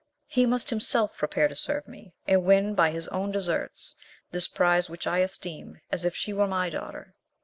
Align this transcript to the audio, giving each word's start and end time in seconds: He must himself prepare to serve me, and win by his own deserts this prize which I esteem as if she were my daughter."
He 0.25 0.47
must 0.47 0.71
himself 0.71 1.15
prepare 1.15 1.47
to 1.47 1.55
serve 1.55 1.87
me, 1.87 2.15
and 2.27 2.43
win 2.43 2.73
by 2.73 2.89
his 2.89 3.07
own 3.09 3.31
deserts 3.31 3.95
this 4.31 4.47
prize 4.47 4.89
which 4.89 5.05
I 5.05 5.19
esteem 5.19 5.79
as 5.91 6.05
if 6.05 6.15
she 6.15 6.33
were 6.33 6.47
my 6.47 6.71
daughter." 6.71 7.13